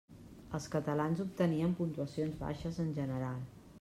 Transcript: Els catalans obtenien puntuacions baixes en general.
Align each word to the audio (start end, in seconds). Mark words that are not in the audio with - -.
Els 0.59 0.67
catalans 0.75 1.21
obtenien 1.25 1.75
puntuacions 1.81 2.41
baixes 2.41 2.81
en 2.89 2.93
general. 3.01 3.39